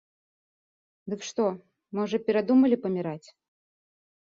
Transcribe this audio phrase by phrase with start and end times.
[1.13, 1.45] Дык што,
[2.01, 3.27] можа, перадумалі паміраць?